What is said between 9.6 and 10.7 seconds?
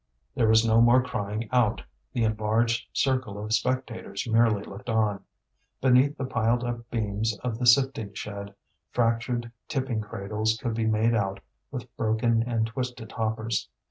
tipping cradles